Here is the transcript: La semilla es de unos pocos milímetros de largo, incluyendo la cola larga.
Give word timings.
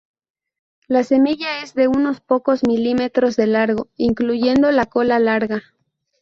La 0.87 1.03
semilla 1.03 1.61
es 1.61 1.75
de 1.75 1.87
unos 1.87 2.21
pocos 2.21 2.63
milímetros 2.67 3.35
de 3.35 3.45
largo, 3.45 3.87
incluyendo 3.97 4.71
la 4.71 4.87
cola 4.87 5.19
larga. 5.19 5.61